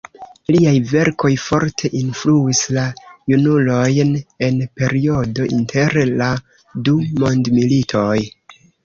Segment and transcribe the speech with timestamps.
[0.53, 2.85] Liaj verkoj forte influis la
[3.33, 4.15] junulojn
[4.47, 6.31] en periodo inter la
[6.89, 8.19] du mondmilitoj.